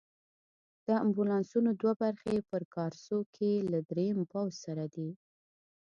د 0.87 0.89
امبولانسونو 1.05 1.69
دوه 1.81 1.93
برخې 2.03 2.35
په 2.49 2.57
کارسو 2.75 3.17
کې 3.35 3.51
له 3.71 3.79
دریم 3.89 4.17
پوځ 4.31 4.51
سره 4.65 4.85
دي. 4.95 5.09